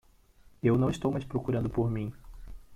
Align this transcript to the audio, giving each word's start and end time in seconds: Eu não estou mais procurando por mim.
Eu 0.63 0.79
não 0.79 0.89
estou 0.89 1.11
mais 1.11 1.23
procurando 1.23 1.69
por 1.69 1.87
mim. 1.87 2.11